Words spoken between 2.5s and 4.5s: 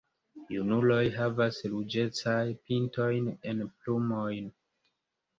pintojn en plumoj.